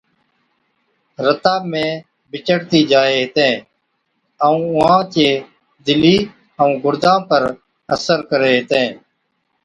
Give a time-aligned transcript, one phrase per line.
[1.23, 1.83] رتا ۾
[2.31, 3.53] بِچڙتِي جائي هِتين
[4.43, 5.27] ائُون اُونهان چِي
[5.85, 6.15] دِلِي
[6.59, 7.41] ائُون گُڙدان پر
[7.95, 8.89] اثر ڪرين هِتين۔